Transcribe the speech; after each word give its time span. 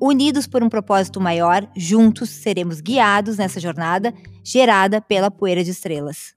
Unidos 0.00 0.46
por 0.46 0.62
um 0.62 0.68
propósito 0.68 1.20
maior, 1.20 1.66
juntos 1.74 2.28
seremos 2.28 2.80
guiados 2.80 3.38
nessa 3.38 3.58
jornada 3.58 4.12
gerada 4.44 5.00
pela 5.00 5.30
poeira 5.30 5.64
de 5.64 5.70
estrelas. 5.70 6.34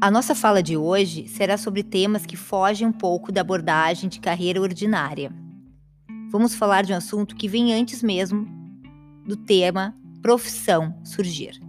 A 0.00 0.10
nossa 0.10 0.34
fala 0.34 0.62
de 0.62 0.76
hoje 0.76 1.26
será 1.28 1.56
sobre 1.56 1.82
temas 1.82 2.26
que 2.26 2.36
fogem 2.36 2.86
um 2.86 2.92
pouco 2.92 3.32
da 3.32 3.40
abordagem 3.40 4.08
de 4.08 4.20
carreira 4.20 4.60
ordinária. 4.60 5.32
Vamos 6.30 6.54
falar 6.54 6.84
de 6.84 6.92
um 6.92 6.96
assunto 6.96 7.34
que 7.34 7.48
vem 7.48 7.72
antes 7.72 8.02
mesmo 8.02 8.46
do 9.26 9.34
tema 9.34 9.96
profissão 10.20 10.94
surgir. 11.02 11.63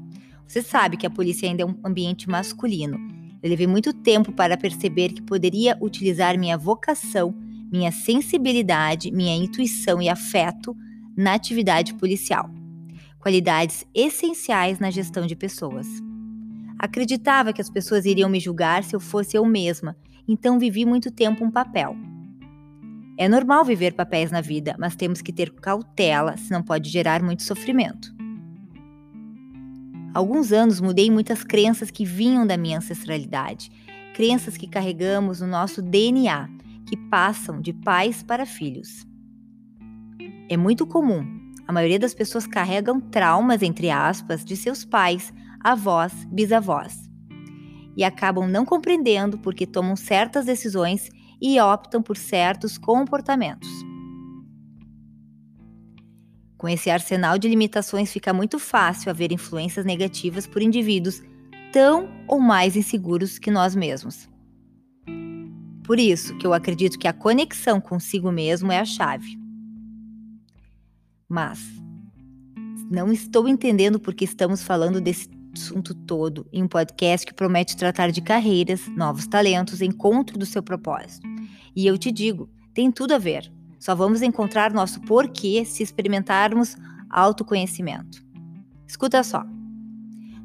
Você 0.48 0.62
sabe 0.62 0.98
que 0.98 1.06
a 1.06 1.10
polícia 1.10 1.50
ainda 1.50 1.64
é 1.64 1.66
um 1.66 1.78
ambiente 1.84 2.30
masculino. 2.30 2.98
Eu 3.42 3.50
levei 3.50 3.68
muito 3.68 3.94
tempo 3.94 4.32
para 4.32 4.58
perceber 4.58 5.10
que 5.10 5.22
poderia 5.22 5.78
utilizar 5.82 6.38
minha 6.38 6.58
vocação, 6.58 7.34
minha 7.72 7.92
sensibilidade, 7.92 9.12
minha 9.12 9.36
intuição 9.36 10.02
e 10.02 10.10
afeto 10.10 10.76
na 11.18 11.34
atividade 11.34 11.94
policial. 11.96 12.50
Qualidades 13.20 13.86
essenciais 13.94 14.80
na 14.80 14.92
gestão 14.92 15.26
de 15.26 15.36
pessoas. 15.36 15.88
Acreditava 16.78 17.54
que 17.54 17.62
as 17.62 17.70
pessoas 17.70 18.06
iriam 18.06 18.30
me 18.30 18.40
julgar 18.40 18.84
se 18.84 18.96
eu 18.96 19.00
fosse 19.00 19.38
eu 19.38 19.46
mesma, 19.46 19.96
então 20.28 20.60
vivi 20.60 20.86
muito 20.86 21.12
tempo 21.12 21.44
um 21.44 21.52
papel. 21.52 21.96
É 23.18 23.28
normal 23.28 23.64
viver 23.64 23.94
papéis 23.94 24.30
na 24.30 24.42
vida, 24.42 24.76
mas 24.78 24.96
temos 24.96 25.22
que 25.22 25.32
ter 25.32 25.52
cautela, 25.52 26.36
senão 26.38 26.62
pode 26.62 26.90
gerar 26.90 27.24
muito 27.24 27.44
sofrimento 27.44 28.15
alguns 30.16 30.54
anos 30.54 30.80
mudei 30.80 31.12
muitas 31.12 31.44
crenças 31.44 31.92
que 31.92 32.06
vinham 32.06 32.48
da 32.48 32.56
minha 32.56 32.78
ancestralidade, 32.78 33.70
crenças 34.16 34.56
que 34.56 34.66
carregamos 34.66 35.42
no 35.42 35.48
nosso 35.48 35.82
DNA, 35.82 36.50
que 36.88 36.96
passam 36.96 37.60
de 37.60 37.74
pais 37.74 38.24
para 38.24 38.46
filhos. 38.46 39.06
É 40.48 40.56
muito 40.56 40.88
comum, 40.88 41.52
a 41.68 41.74
maioria 41.74 42.00
das 42.00 42.14
pessoas 42.14 42.48
carregam 42.48 43.02
traumas, 43.02 43.62
entre 43.62 43.90
aspas, 43.90 44.46
de 44.46 44.56
seus 44.56 44.86
pais, 44.86 45.34
avós, 45.60 46.14
bisavós. 46.32 47.10
E 47.98 48.04
acabam 48.04 48.48
não 48.48 48.64
compreendendo 48.64 49.38
porque 49.38 49.68
tomam 49.68 49.98
certas 49.98 50.46
decisões 50.46 51.10
e 51.42 51.60
optam 51.60 52.02
por 52.02 52.16
certos 52.16 52.78
comportamentos. 52.78 53.85
Com 56.58 56.70
esse 56.70 56.90
arsenal 56.90 57.38
de 57.38 57.48
limitações, 57.48 58.12
fica 58.12 58.34
muito 58.34 58.58
fácil 58.58 59.10
haver 59.10 59.32
influências 59.32 59.86
negativas 59.86 60.48
por 60.48 60.62
indivíduos 60.62 61.22
tão 61.72 62.10
ou 62.28 62.40
mais 62.40 62.76
inseguros 62.76 63.38
que 63.38 63.52
nós 63.52 63.76
mesmos. 63.76 64.30
Por 65.84 66.00
isso 66.00 66.36
que 66.38 66.48
eu 66.48 66.54
acredito 66.54 66.98
que 66.98 67.08
a 67.08 67.14
conexão 67.14 67.80
consigo 67.80 68.32
mesmo 68.32 68.72
é 68.72 68.80
a 68.80 68.86
chave. 68.86 69.38
Mas 71.30 71.60
não 72.90 73.12
estou 73.12 73.48
entendendo 73.48 74.00
por 74.00 74.14
que 74.14 74.26
estamos 74.26 74.64
falando 74.64 75.02
desse 75.02 75.30
assunto 75.54 75.94
todo 75.94 76.48
em 76.52 76.64
um 76.64 76.68
podcast 76.68 77.26
que 77.26 77.34
promete 77.34 77.76
tratar 77.76 78.12
de 78.12 78.22
carreiras, 78.22 78.88
novos 78.96 79.28
talentos, 79.28 79.82
encontro 79.82 80.38
do 80.38 80.46
seu 80.46 80.64
propósito. 80.64 81.28
E 81.76 81.86
eu 81.86 81.98
te 81.98 82.12
digo, 82.12 82.50
tem 82.74 82.92
tudo 82.92 83.14
a 83.14 83.18
ver. 83.18 83.52
Só 83.86 83.94
vamos 83.94 84.24
encontrar 84.24 84.74
nosso 84.74 85.00
porquê 85.02 85.64
se 85.64 85.84
experimentarmos 85.84 86.76
autoconhecimento. 87.08 88.26
Escuta 88.88 89.22
só. 89.22 89.46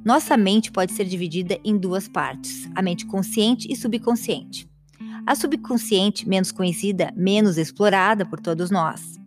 Nossa 0.04 0.36
mente 0.36 0.70
pode 0.70 0.92
ser 0.92 1.06
dividida 1.06 1.58
em 1.64 1.78
duas 1.78 2.06
partes: 2.06 2.68
a 2.74 2.82
mente 2.82 3.06
consciente 3.06 3.66
e 3.72 3.74
subconsciente. 3.74 4.68
A 5.26 5.34
subconsciente, 5.34 6.28
menos 6.28 6.52
conhecida, 6.52 7.14
menos 7.16 7.56
explorada 7.56 8.26
por 8.26 8.38
todos 8.38 8.70
nós. 8.70 9.18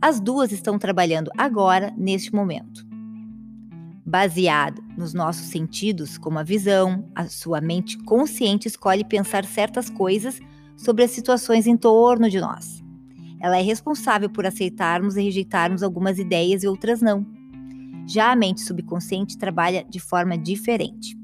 As 0.00 0.20
duas 0.20 0.52
estão 0.52 0.78
trabalhando 0.78 1.28
agora, 1.36 1.92
neste 1.98 2.32
momento. 2.32 2.86
Baseado 4.06 4.80
nos 4.96 5.12
nossos 5.12 5.46
sentidos, 5.48 6.16
como 6.16 6.38
a 6.38 6.44
visão, 6.44 7.10
a 7.12 7.26
sua 7.26 7.60
mente 7.60 7.98
consciente 8.04 8.68
escolhe 8.68 9.02
pensar 9.02 9.44
certas 9.44 9.90
coisas 9.90 10.38
sobre 10.76 11.02
as 11.02 11.10
situações 11.10 11.66
em 11.66 11.76
torno 11.76 12.30
de 12.30 12.38
nós. 12.38 12.82
Ela 13.42 13.58
é 13.58 13.60
responsável 13.60 14.30
por 14.30 14.46
aceitarmos 14.46 15.16
e 15.16 15.22
rejeitarmos 15.22 15.82
algumas 15.82 16.16
ideias 16.16 16.62
e 16.62 16.68
outras 16.68 17.02
não. 17.02 17.26
Já 18.06 18.30
a 18.30 18.36
mente 18.36 18.60
subconsciente 18.60 19.36
trabalha 19.36 19.84
de 19.84 19.98
forma 19.98 20.38
diferente. 20.38 21.18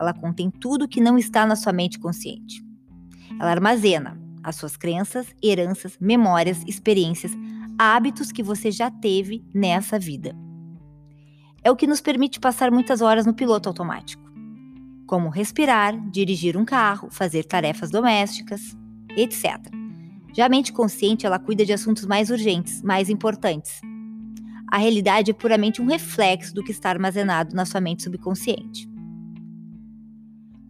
Ela 0.00 0.12
contém 0.12 0.50
tudo 0.50 0.88
que 0.88 1.00
não 1.00 1.16
está 1.16 1.46
na 1.46 1.54
sua 1.54 1.72
mente 1.72 2.00
consciente. 2.00 2.60
Ela 3.38 3.52
armazena 3.52 4.20
as 4.42 4.56
suas 4.56 4.76
crenças, 4.76 5.28
heranças, 5.40 5.96
memórias, 6.00 6.64
experiências, 6.66 7.30
hábitos 7.78 8.32
que 8.32 8.42
você 8.42 8.72
já 8.72 8.90
teve 8.90 9.44
nessa 9.54 9.96
vida. 9.96 10.34
É 11.62 11.70
o 11.70 11.76
que 11.76 11.86
nos 11.86 12.00
permite 12.00 12.40
passar 12.40 12.70
muitas 12.72 13.00
horas 13.00 13.26
no 13.26 13.34
piloto 13.34 13.68
automático, 13.68 14.22
como 15.06 15.28
respirar, 15.28 15.94
dirigir 16.10 16.56
um 16.56 16.64
carro, 16.64 17.08
fazer 17.10 17.44
tarefas 17.44 17.90
domésticas, 17.90 18.76
etc. 19.16 19.79
Já 20.32 20.46
a 20.46 20.48
mente 20.48 20.72
consciente, 20.72 21.26
ela 21.26 21.38
cuida 21.38 21.64
de 21.64 21.72
assuntos 21.72 22.06
mais 22.06 22.30
urgentes, 22.30 22.82
mais 22.82 23.08
importantes. 23.08 23.80
A 24.70 24.78
realidade 24.78 25.32
é 25.32 25.34
puramente 25.34 25.82
um 25.82 25.86
reflexo 25.86 26.54
do 26.54 26.62
que 26.62 26.70
está 26.70 26.90
armazenado 26.90 27.54
na 27.56 27.66
sua 27.66 27.80
mente 27.80 28.04
subconsciente. 28.04 28.88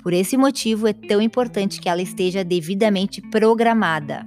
Por 0.03 0.15
esse 0.15 0.37
motivo, 0.37 0.87
é 0.87 0.95
tão 0.95 1.21
importante 1.21 1.79
que 1.79 1.89
ela 1.89 2.01
esteja 2.01 2.43
devidamente 2.43 3.21
programada. 3.21 4.25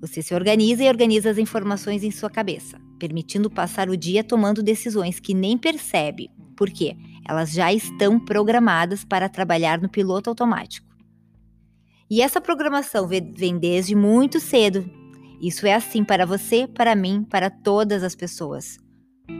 Você 0.00 0.22
se 0.22 0.34
organiza 0.34 0.82
e 0.82 0.88
organiza 0.88 1.30
as 1.30 1.38
informações 1.38 2.02
em 2.02 2.10
sua 2.10 2.28
cabeça, 2.28 2.80
permitindo 2.98 3.48
passar 3.48 3.88
o 3.88 3.96
dia 3.96 4.24
tomando 4.24 4.62
decisões 4.62 5.20
que 5.20 5.34
nem 5.34 5.56
percebe, 5.56 6.30
porque 6.56 6.96
elas 7.28 7.52
já 7.52 7.72
estão 7.72 8.18
programadas 8.18 9.04
para 9.04 9.28
trabalhar 9.28 9.80
no 9.80 9.88
piloto 9.88 10.30
automático. 10.30 10.87
E 12.10 12.22
essa 12.22 12.40
programação 12.40 13.06
vem 13.06 13.58
desde 13.58 13.94
muito 13.94 14.40
cedo. 14.40 14.88
Isso 15.40 15.66
é 15.66 15.74
assim 15.74 16.02
para 16.02 16.24
você, 16.24 16.66
para 16.66 16.96
mim, 16.96 17.22
para 17.22 17.50
todas 17.50 18.02
as 18.02 18.14
pessoas. 18.14 18.78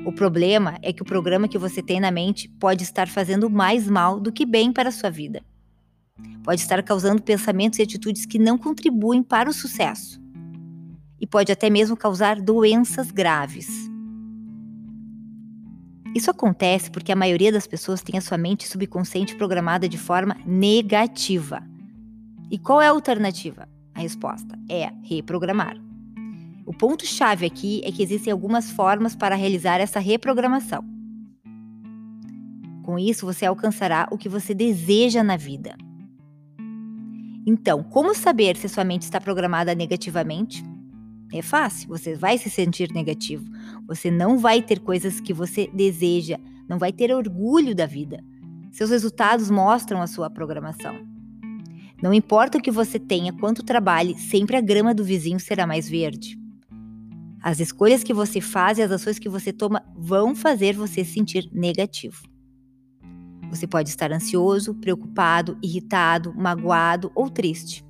O 0.05 0.13
problema 0.13 0.77
é 0.83 0.93
que 0.93 1.01
o 1.01 1.05
programa 1.05 1.49
que 1.49 1.57
você 1.57 1.83
tem 1.83 1.99
na 1.99 2.11
mente 2.11 2.49
pode 2.61 2.85
estar 2.85 3.09
fazendo 3.09 3.49
mais 3.49 3.89
mal 3.89 4.21
do 4.21 4.31
que 4.31 4.45
bem 4.45 4.71
para 4.71 4.91
a 4.91 4.93
sua 4.93 5.11
vida. 5.11 5.43
Pode 6.45 6.61
estar 6.61 6.83
causando 6.83 7.23
pensamentos 7.23 7.79
e 7.79 7.83
atitudes 7.83 8.27
que 8.27 8.39
não 8.39 8.59
contribuem 8.59 9.23
para 9.23 9.49
o 9.49 9.53
sucesso. 9.53 10.21
E 11.19 11.27
pode 11.27 11.51
até 11.51 11.71
mesmo 11.71 11.97
causar 11.97 12.41
doenças 12.41 13.11
graves. 13.11 13.69
Isso 16.15 16.31
acontece 16.31 16.91
porque 16.91 17.13
a 17.13 17.17
maioria 17.17 17.53
das 17.53 17.67
pessoas 17.67 18.03
tem 18.03 18.19
a 18.19 18.23
sua 18.23 18.39
mente 18.39 18.69
subconsciente 18.69 19.37
programada 19.37 19.89
de 19.89 19.99
forma 19.99 20.37
negativa. 20.47 21.63
E 22.51 22.59
qual 22.59 22.81
é 22.81 22.87
a 22.87 22.91
alternativa? 22.91 23.69
A 23.95 24.01
resposta 24.01 24.59
é 24.69 24.91
reprogramar. 25.03 25.77
O 26.65 26.73
ponto-chave 26.73 27.47
aqui 27.47 27.81
é 27.85 27.91
que 27.91 28.03
existem 28.03 28.33
algumas 28.33 28.71
formas 28.71 29.17
para 29.17 29.35
realizar 29.35 29.81
essa 29.81 29.99
reprogramação. 29.99 30.85
Com 32.85 32.99
isso, 32.99 33.27
você 33.27 33.45
alcançará 33.45 34.09
o 34.11 34.17
que 34.17 34.29
você 34.29 34.55
deseja 34.55 35.23
na 35.23 35.37
vida. 35.37 35.77
Então, 37.47 37.83
como 37.83 38.15
saber 38.15 38.57
se 38.57 38.69
sua 38.69 38.85
mente 38.85 39.03
está 39.03 39.21
programada 39.21 39.75
negativamente? 39.75 40.63
É 41.33 41.43
fácil, 41.43 41.89
você 41.89 42.15
vai 42.15 42.39
se 42.39 42.49
sentir 42.49 42.91
negativo. 42.93 43.45
Você 43.87 44.11
não 44.11 44.39
vai 44.39 44.63
ter 44.63 44.81
coisas 44.81 45.21
que 45.21 45.35
você 45.35 45.71
deseja, 45.73 46.39
não 46.69 46.79
vai 46.79 46.93
ter 46.93 47.15
orgulho 47.15 47.75
da 47.75 47.85
vida. 47.85 48.23
Seus 48.71 48.91
resultados 48.91 49.51
mostram 49.51 50.01
a 50.01 50.07
sua 50.07 50.31
programação. 50.31 51.18
Não 52.03 52.15
importa 52.15 52.59
o 52.59 52.63
que 52.63 52.71
você 52.71 52.99
tenha, 52.99 53.33
quanto 53.33 53.65
trabalhe, 53.65 54.17
sempre 54.19 54.57
a 54.57 54.61
grama 54.61 54.95
do 54.95 55.05
vizinho 55.05 55.41
será 55.41 55.67
mais 55.67 55.89
verde. 55.89 56.39
As 57.43 57.61
escolhas 57.61 58.05
que 58.05 58.15
você 58.15 58.41
faz 58.41 58.79
e 58.79 58.83
as 58.83 58.91
ações 58.91 59.19
que 59.19 59.29
você 59.29 59.53
toma 59.53 59.83
vão 59.97 60.35
fazer 60.35 60.77
você 60.77 61.05
se 61.05 61.13
sentir 61.13 61.49
negativo. 61.53 62.23
Você 63.51 63.67
pode 63.67 63.89
estar 63.89 64.13
ansioso, 64.13 64.75
preocupado, 64.75 65.59
irritado, 65.63 66.35
magoado 66.37 67.11
ou 67.15 67.31
triste. 67.31 67.85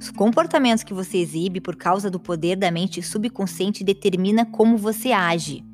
Os 0.00 0.10
comportamentos 0.10 0.84
que 0.84 0.94
você 0.94 1.18
exibe 1.18 1.60
por 1.60 1.74
causa 1.74 2.10
do 2.10 2.20
poder 2.20 2.56
da 2.56 2.70
mente 2.70 3.02
subconsciente 3.02 3.82
determina 3.82 4.46
como 4.46 4.76
você 4.76 5.10
age. 5.10 5.64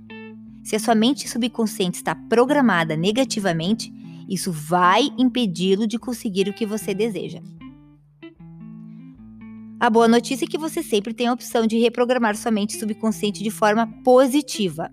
Se 0.63 0.77
a 0.77 0.79
sua 0.79 0.95
mente 0.95 1.29
subconsciente 1.29 1.99
está 1.99 2.15
programada 2.15 2.97
negativamente, 2.97 3.93
isso 4.29 4.53
vai 4.53 5.09
impedi-lo 5.19 5.87
de 5.87 5.99
conseguir 5.99 6.49
o 6.49 6.53
que 6.53 6.67
você 6.67 6.95
deseja. 6.95 7.41
A 9.83 9.91
boa 9.91 10.07
notícia 10.07 10.45
é 10.45 10.49
que 10.49 10.57
você 10.57 10.81
sempre 10.81 11.13
tem 11.13 11.27
a 11.27 11.33
opção 11.33 11.67
de 11.67 11.77
reprogramar 11.77 12.37
sua 12.37 12.53
mente 12.53 12.77
subconsciente 12.77 13.43
de 13.43 13.51
forma 13.51 13.87
positiva. 14.05 14.89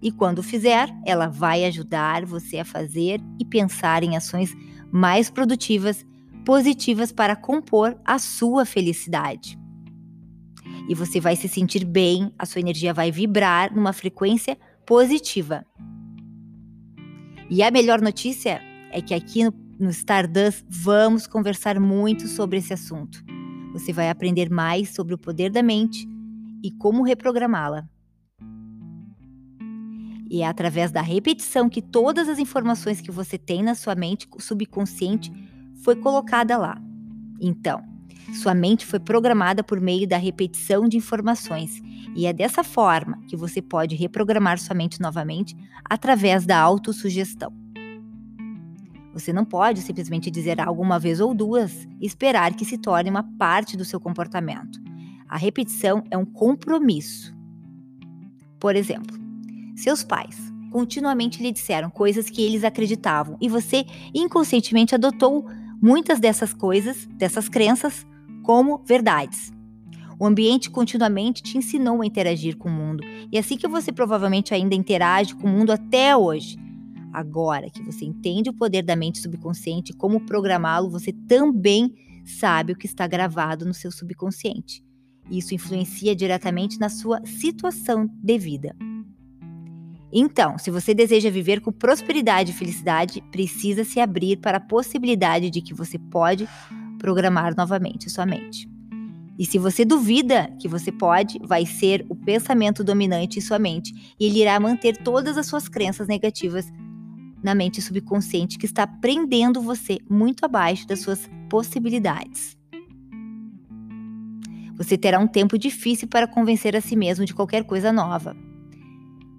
E 0.00 0.10
quando 0.10 0.42
fizer, 0.42 0.88
ela 1.04 1.28
vai 1.28 1.66
ajudar 1.66 2.24
você 2.24 2.58
a 2.58 2.64
fazer 2.64 3.20
e 3.38 3.44
pensar 3.44 4.02
em 4.02 4.16
ações 4.16 4.56
mais 4.90 5.28
produtivas, 5.28 6.04
positivas 6.46 7.12
para 7.12 7.36
compor 7.36 7.94
a 8.04 8.18
sua 8.18 8.64
felicidade. 8.64 9.58
E 10.88 10.94
você 10.94 11.20
vai 11.20 11.36
se 11.36 11.46
sentir 11.46 11.84
bem, 11.84 12.32
a 12.38 12.46
sua 12.46 12.60
energia 12.60 12.94
vai 12.94 13.12
vibrar 13.12 13.74
numa 13.74 13.92
frequência 13.92 14.58
positiva. 14.86 15.64
E 17.54 17.62
a 17.62 17.70
melhor 17.70 18.00
notícia 18.00 18.62
é 18.90 19.02
que 19.02 19.12
aqui 19.12 19.44
no, 19.44 19.52
no 19.78 19.90
Stardust 19.90 20.64
vamos 20.70 21.26
conversar 21.26 21.78
muito 21.78 22.26
sobre 22.26 22.56
esse 22.56 22.72
assunto. 22.72 23.22
Você 23.74 23.92
vai 23.92 24.08
aprender 24.08 24.48
mais 24.48 24.94
sobre 24.94 25.12
o 25.12 25.18
poder 25.18 25.50
da 25.50 25.62
mente 25.62 26.08
e 26.64 26.70
como 26.70 27.02
reprogramá-la. 27.02 27.86
E 30.30 30.40
é 30.40 30.46
através 30.46 30.90
da 30.90 31.02
repetição 31.02 31.68
que 31.68 31.82
todas 31.82 32.26
as 32.26 32.38
informações 32.38 33.02
que 33.02 33.10
você 33.10 33.36
tem 33.36 33.62
na 33.62 33.74
sua 33.74 33.94
mente 33.94 34.26
subconsciente 34.38 35.30
foi 35.84 35.96
colocada 35.96 36.56
lá. 36.56 36.80
Então, 37.38 37.82
sua 38.32 38.54
mente 38.54 38.86
foi 38.86 38.98
programada 38.98 39.62
por 39.62 39.80
meio 39.80 40.06
da 40.06 40.16
repetição 40.16 40.88
de 40.88 40.96
informações, 40.96 41.80
e 42.14 42.26
é 42.26 42.32
dessa 42.32 42.62
forma 42.62 43.20
que 43.28 43.36
você 43.36 43.60
pode 43.60 43.94
reprogramar 43.94 44.58
sua 44.58 44.74
mente 44.74 45.00
novamente 45.00 45.56
através 45.88 46.46
da 46.46 46.58
autossugestão. 46.58 47.52
Você 49.12 49.32
não 49.32 49.44
pode 49.44 49.82
simplesmente 49.82 50.30
dizer 50.30 50.60
algo 50.60 50.82
uma 50.82 50.98
vez 50.98 51.20
ou 51.20 51.34
duas 51.34 51.86
e 52.00 52.06
esperar 52.06 52.54
que 52.54 52.64
se 52.64 52.78
torne 52.78 53.10
uma 53.10 53.22
parte 53.22 53.76
do 53.76 53.84
seu 53.84 54.00
comportamento. 54.00 54.80
A 55.28 55.36
repetição 55.36 56.02
é 56.10 56.16
um 56.16 56.24
compromisso. 56.24 57.34
Por 58.58 58.74
exemplo, 58.74 59.16
seus 59.76 60.02
pais 60.02 60.52
continuamente 60.70 61.42
lhe 61.42 61.52
disseram 61.52 61.90
coisas 61.90 62.30
que 62.30 62.40
eles 62.40 62.64
acreditavam 62.64 63.36
e 63.40 63.48
você 63.48 63.84
inconscientemente 64.14 64.94
adotou 64.94 65.46
muitas 65.82 66.18
dessas 66.18 66.54
coisas, 66.54 67.06
dessas 67.18 67.48
crenças, 67.48 68.06
como 68.42 68.78
verdades. 68.84 69.52
O 70.18 70.26
ambiente 70.26 70.70
continuamente 70.70 71.42
te 71.42 71.58
ensinou 71.58 72.02
a 72.02 72.06
interagir 72.06 72.56
com 72.56 72.68
o 72.68 72.72
mundo, 72.72 73.02
e 73.30 73.38
assim 73.38 73.56
que 73.56 73.66
você 73.66 73.90
provavelmente 73.90 74.54
ainda 74.54 74.74
interage 74.74 75.34
com 75.34 75.48
o 75.48 75.50
mundo 75.50 75.72
até 75.72 76.16
hoje. 76.16 76.56
Agora 77.12 77.68
que 77.68 77.82
você 77.82 78.04
entende 78.04 78.48
o 78.48 78.54
poder 78.54 78.82
da 78.82 78.96
mente 78.96 79.18
subconsciente 79.18 79.92
e 79.92 79.96
como 79.96 80.24
programá-lo, 80.24 80.88
você 80.88 81.12
também 81.12 81.94
sabe 82.24 82.72
o 82.72 82.76
que 82.76 82.86
está 82.86 83.06
gravado 83.06 83.66
no 83.66 83.74
seu 83.74 83.90
subconsciente. 83.90 84.82
Isso 85.30 85.54
influencia 85.54 86.14
diretamente 86.14 86.78
na 86.78 86.88
sua 86.88 87.24
situação 87.26 88.08
de 88.22 88.38
vida. 88.38 88.76
Então, 90.12 90.58
se 90.58 90.70
você 90.70 90.92
deseja 90.92 91.30
viver 91.30 91.60
com 91.60 91.72
prosperidade 91.72 92.50
e 92.50 92.54
felicidade, 92.54 93.22
precisa 93.30 93.82
se 93.82 93.98
abrir 93.98 94.36
para 94.36 94.58
a 94.58 94.60
possibilidade 94.60 95.48
de 95.48 95.62
que 95.62 95.72
você 95.72 95.98
pode 95.98 96.46
programar 97.02 97.54
novamente 97.54 98.08
sua 98.08 98.24
mente. 98.24 98.70
E 99.38 99.44
se 99.44 99.58
você 99.58 99.84
duvida 99.84 100.54
que 100.60 100.68
você 100.68 100.92
pode, 100.92 101.38
vai 101.42 101.66
ser 101.66 102.06
o 102.08 102.14
pensamento 102.14 102.84
dominante 102.84 103.38
em 103.38 103.42
sua 103.42 103.58
mente 103.58 104.14
e 104.18 104.26
ele 104.26 104.40
irá 104.40 104.58
manter 104.60 104.96
todas 104.98 105.36
as 105.36 105.46
suas 105.46 105.68
crenças 105.68 106.06
negativas 106.06 106.72
na 107.42 107.54
mente 107.54 107.82
subconsciente 107.82 108.56
que 108.56 108.66
está 108.66 108.86
prendendo 108.86 109.60
você 109.60 109.98
muito 110.08 110.44
abaixo 110.44 110.86
das 110.86 111.00
suas 111.00 111.28
possibilidades. 111.50 112.56
Você 114.76 114.96
terá 114.96 115.18
um 115.18 115.26
tempo 115.26 115.58
difícil 115.58 116.08
para 116.08 116.26
convencer 116.26 116.76
a 116.76 116.80
si 116.80 116.94
mesmo 116.94 117.24
de 117.24 117.34
qualquer 117.34 117.64
coisa 117.64 117.92
nova. 117.92 118.36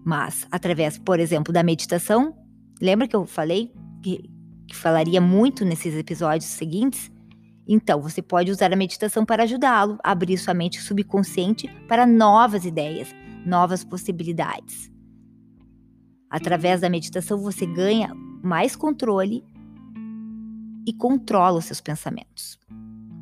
Mas, 0.05 0.45
através, 0.51 0.97
por 0.97 1.19
exemplo, 1.19 1.53
da 1.53 1.63
meditação, 1.63 2.35
lembra 2.81 3.07
que 3.07 3.15
eu 3.15 3.25
falei 3.25 3.71
que, 4.01 4.29
que 4.67 4.75
falaria 4.75 5.21
muito 5.21 5.63
nesses 5.63 5.95
episódios 5.95 6.49
seguintes? 6.49 7.09
Então, 7.67 8.01
você 8.01 8.21
pode 8.21 8.51
usar 8.51 8.73
a 8.73 8.75
meditação 8.75 9.25
para 9.25 9.43
ajudá-lo 9.43 9.97
a 10.03 10.11
abrir 10.11 10.37
sua 10.37 10.53
mente 10.53 10.81
subconsciente 10.81 11.67
para 11.87 12.05
novas 12.05 12.65
ideias, 12.65 13.09
novas 13.45 13.83
possibilidades. 13.83 14.91
Através 16.29 16.81
da 16.81 16.89
meditação, 16.89 17.37
você 17.37 17.65
ganha 17.65 18.13
mais 18.43 18.75
controle 18.75 19.45
e 20.85 20.93
controla 20.93 21.59
os 21.59 21.65
seus 21.65 21.79
pensamentos. 21.79 22.59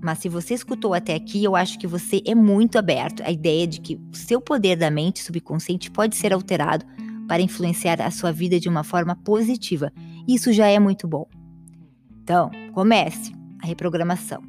Mas 0.02 0.18
se 0.18 0.30
você 0.30 0.56
escutou 0.56 0.96
até 0.96 1.14
aqui, 1.14 1.44
eu 1.44 1.56
acho 1.56 1.78
que 1.78 1.86
você 1.86 2.24
é 2.26 2.34
muito 2.34 2.80
aberto 2.80 3.22
à 3.22 3.30
ideia 3.30 3.68
de 3.68 3.80
que 3.80 3.96
o 4.12 4.16
seu 4.16 4.42
poder 4.42 4.76
da 4.76 4.90
mente 4.90 5.22
subconsciente 5.22 5.92
pode 5.92 6.16
ser 6.16 6.34
alterado 6.34 6.86
para 7.28 7.42
influenciar 7.42 8.02
a 8.02 8.10
sua 8.10 8.32
vida 8.32 8.60
de 8.60 8.68
uma 8.68 8.84
forma 8.84 9.16
positiva. 9.16 9.94
Isso 10.28 10.52
já 10.52 10.68
é 10.68 10.80
muito 10.80 11.08
bom. 11.08 11.28
Então, 12.24 12.50
comece 12.74 13.41
a 13.62 13.68
reprogramação. 13.68 14.42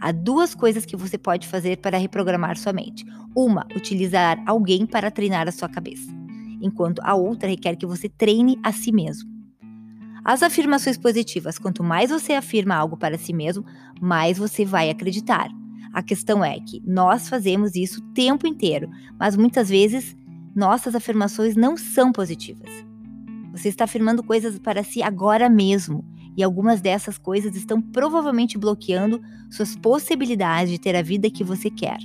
Há 0.00 0.12
duas 0.12 0.54
coisas 0.54 0.84
que 0.84 0.96
você 0.96 1.18
pode 1.18 1.46
fazer 1.48 1.78
para 1.78 1.98
reprogramar 1.98 2.56
sua 2.56 2.72
mente. 2.72 3.04
Uma, 3.34 3.66
utilizar 3.74 4.40
alguém 4.46 4.86
para 4.86 5.10
treinar 5.10 5.48
a 5.48 5.52
sua 5.52 5.68
cabeça 5.68 6.18
enquanto 6.60 7.00
a 7.02 7.14
outra 7.14 7.48
requer 7.48 7.76
que 7.76 7.86
você 7.86 8.08
treine 8.08 8.58
a 8.62 8.72
si 8.72 8.92
mesmo. 8.92 9.28
As 10.24 10.42
afirmações 10.42 10.98
positivas, 10.98 11.58
quanto 11.58 11.82
mais 11.82 12.10
você 12.10 12.34
afirma 12.34 12.74
algo 12.74 12.96
para 12.96 13.16
si 13.16 13.32
mesmo, 13.32 13.64
mais 14.00 14.36
você 14.36 14.64
vai 14.64 14.90
acreditar. 14.90 15.48
A 15.92 16.02
questão 16.02 16.44
é 16.44 16.58
que 16.60 16.82
nós 16.84 17.28
fazemos 17.28 17.74
isso 17.74 18.00
o 18.00 18.12
tempo 18.12 18.46
inteiro, 18.46 18.90
mas 19.18 19.36
muitas 19.36 19.68
vezes 19.68 20.16
nossas 20.54 20.94
afirmações 20.94 21.56
não 21.56 21.76
são 21.76 22.12
positivas. 22.12 22.70
Você 23.52 23.68
está 23.68 23.84
afirmando 23.84 24.22
coisas 24.22 24.58
para 24.58 24.84
si 24.84 25.02
agora 25.02 25.48
mesmo, 25.48 26.04
e 26.38 26.42
algumas 26.44 26.80
dessas 26.80 27.18
coisas 27.18 27.56
estão 27.56 27.82
provavelmente 27.82 28.56
bloqueando 28.56 29.20
suas 29.50 29.74
possibilidades 29.74 30.70
de 30.70 30.78
ter 30.78 30.94
a 30.94 31.02
vida 31.02 31.28
que 31.28 31.42
você 31.42 31.68
quer, 31.68 31.98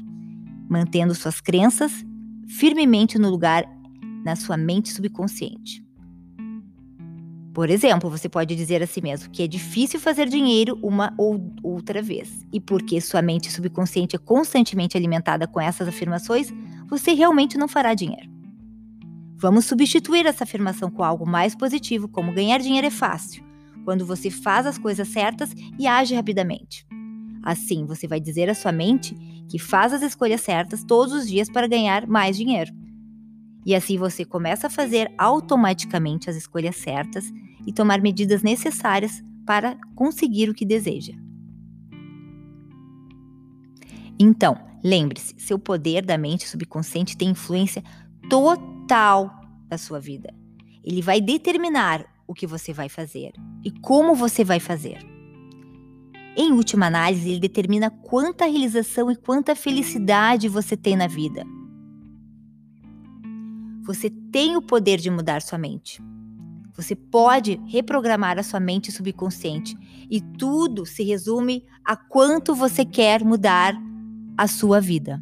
mantendo 0.68 1.14
suas 1.14 1.40
crenças 1.40 2.04
firmemente 2.48 3.20
no 3.20 3.30
lugar 3.30 3.64
na 4.26 4.36
sua 4.36 4.58
mente 4.58 4.90
subconsciente. 4.90 5.86
Por 7.54 7.70
exemplo, 7.70 8.10
você 8.10 8.28
pode 8.28 8.56
dizer 8.56 8.82
a 8.82 8.88
si 8.88 9.04
mesmo 9.04 9.30
que 9.30 9.44
é 9.44 9.48
difícil 9.48 10.00
fazer 10.00 10.28
dinheiro 10.28 10.80
uma 10.82 11.14
ou 11.16 11.54
outra 11.62 12.02
vez. 12.02 12.44
E 12.52 12.60
porque 12.60 13.00
sua 13.00 13.22
mente 13.22 13.52
subconsciente 13.52 14.16
é 14.16 14.20
constantemente 14.20 14.98
alimentada 14.98 15.46
com 15.46 15.62
essas 15.62 15.88
afirmações, 15.88 16.52
você 16.90 17.14
realmente 17.14 17.56
não 17.56 17.68
fará 17.68 17.94
dinheiro. 17.94 18.32
Vamos 19.38 19.66
substituir 19.66 20.26
essa 20.26 20.44
afirmação 20.44 20.90
com 20.90 21.04
algo 21.04 21.30
mais 21.30 21.54
positivo, 21.54 22.08
como 22.08 22.34
ganhar 22.34 22.58
dinheiro 22.58 22.88
é 22.88 22.92
fácil, 22.92 23.44
quando 23.84 24.06
você 24.06 24.30
faz 24.30 24.66
as 24.66 24.78
coisas 24.78 25.08
certas 25.08 25.54
e 25.78 25.88
age 25.88 26.16
rapidamente. 26.16 26.86
Assim, 27.44 27.86
você 27.86 28.08
vai 28.08 28.20
dizer 28.20 28.50
à 28.50 28.56
sua 28.56 28.72
mente 28.72 29.16
que 29.50 29.60
faz 29.60 29.94
as 29.94 30.02
escolhas 30.02 30.42
certas 30.42 30.84
todos 30.84 31.14
os 31.14 31.28
dias 31.28 31.50
para 31.50 31.68
ganhar 31.68 32.08
mais 32.08 32.38
dinheiro. 32.38 32.72
E 33.66 33.76
assim 33.76 33.98
você 33.98 34.26
começa 34.26 34.68
a 34.68 34.70
fazer 34.70 35.14
automaticamente 35.18 36.30
as 36.30 36.36
escolhas 36.36 36.76
certas 36.76 37.26
e 37.66 37.72
tomar 37.72 38.02
medidas 38.02 38.42
necessárias 38.42 39.22
para 39.46 39.78
conseguir 39.96 40.50
o 40.50 40.54
que 40.54 40.66
deseja. 40.66 41.14
Então, 44.20 44.58
lembre-se, 44.84 45.36
seu 45.38 45.58
poder 45.58 46.06
da 46.06 46.18
mente 46.18 46.48
subconsciente 46.48 47.18
tem 47.18 47.30
influência 47.30 47.84
total 48.30 49.32
da 49.68 49.78
sua 49.78 50.00
vida. 50.00 50.34
Ele 50.84 51.02
vai 51.02 51.20
determinar 51.20 52.06
o 52.34 52.36
que 52.36 52.48
você 52.48 52.74
vai 52.74 52.90
fazer 52.90 53.32
e 53.64 53.72
como 53.72 54.16
você 54.16 54.44
vai 54.44 54.60
fazer. 54.60 54.98
Em 56.36 56.52
última 56.52 56.88
análise, 56.88 57.30
ele 57.30 57.40
determina 57.40 57.92
quanta 57.92 58.46
realização 58.46 59.12
e 59.12 59.16
quanta 59.16 59.56
felicidade 59.56 60.50
você 60.50 60.76
tem 60.76 60.98
na 60.98 61.06
vida. 61.06 61.46
Você 63.84 64.10
tem 64.32 64.58
o 64.58 64.62
poder 64.62 64.98
de 65.00 65.12
mudar 65.12 65.44
sua 65.44 65.60
mente. 65.60 66.02
Você 66.76 66.96
pode 66.96 67.62
reprogramar 67.68 68.40
a 68.40 68.44
sua 68.44 68.60
mente 68.60 68.92
subconsciente 68.92 69.78
e 70.10 70.20
tudo 70.20 70.88
se 70.88 71.04
resume 71.04 71.64
a 71.86 71.96
quanto 71.96 72.56
você 72.56 72.84
quer 72.84 73.24
mudar 73.24 73.76
a 74.36 74.48
sua 74.48 74.82
vida. 74.82 75.22